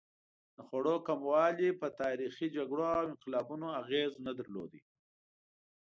د 0.55 0.57
خوړو 0.67 0.95
کموالی 1.07 1.69
په 1.81 1.87
تاریخي 2.01 2.47
جګړو 2.57 2.83
او 2.95 3.01
انقلابونو 3.09 3.67
اغېز 3.81 4.11
نه 4.25 4.31
درلود. 4.39 4.71